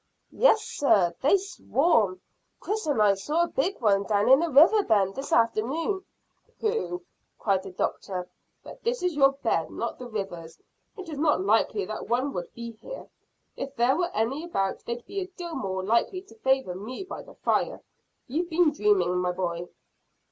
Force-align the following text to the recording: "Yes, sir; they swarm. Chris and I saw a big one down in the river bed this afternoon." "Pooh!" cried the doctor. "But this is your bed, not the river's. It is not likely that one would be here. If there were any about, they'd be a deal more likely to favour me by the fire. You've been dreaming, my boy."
"Yes, 0.31 0.61
sir; 0.63 1.13
they 1.21 1.37
swarm. 1.37 2.21
Chris 2.59 2.87
and 2.87 2.99
I 2.99 3.13
saw 3.13 3.43
a 3.43 3.47
big 3.47 3.79
one 3.81 4.01
down 4.01 4.29
in 4.29 4.39
the 4.39 4.49
river 4.49 4.81
bed 4.81 5.13
this 5.13 5.31
afternoon." 5.31 6.03
"Pooh!" 6.59 7.03
cried 7.37 7.61
the 7.61 7.69
doctor. 7.71 8.27
"But 8.63 8.81
this 8.81 9.03
is 9.03 9.15
your 9.15 9.33
bed, 9.33 9.69
not 9.69 9.99
the 9.99 10.07
river's. 10.07 10.59
It 10.97 11.07
is 11.07 11.19
not 11.19 11.41
likely 11.45 11.85
that 11.85 12.07
one 12.09 12.33
would 12.33 12.51
be 12.55 12.71
here. 12.71 13.09
If 13.55 13.75
there 13.75 13.95
were 13.95 14.09
any 14.15 14.43
about, 14.43 14.83
they'd 14.85 15.05
be 15.05 15.19
a 15.19 15.27
deal 15.27 15.53
more 15.53 15.83
likely 15.83 16.23
to 16.23 16.33
favour 16.39 16.73
me 16.73 17.03
by 17.03 17.21
the 17.21 17.35
fire. 17.35 17.79
You've 18.25 18.49
been 18.49 18.71
dreaming, 18.71 19.17
my 19.19 19.31
boy." 19.33 19.67